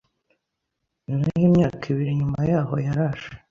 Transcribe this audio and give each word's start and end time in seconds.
Naho 1.07 1.41
imyaka 1.49 1.83
ibiri 1.91 2.11
nyuma 2.19 2.37
yahoo 2.49 2.79
yaraje 2.87 3.27